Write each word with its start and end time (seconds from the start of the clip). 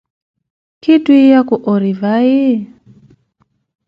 Khi 0.81 0.93
twiya 1.03 1.39
ku 1.49 1.55
ori 1.73 1.91
vayi? 2.01 2.47